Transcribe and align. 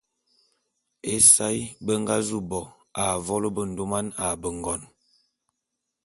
Ésae…be 1.13 1.93
nga 2.01 2.15
zu 2.27 2.37
bo 2.49 2.61
a 3.01 3.03
mvolo 3.19 3.47
bendôman 3.55 4.07
a 4.23 4.25
bengon. 4.41 4.81